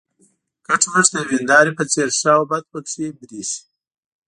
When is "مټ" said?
0.91-1.05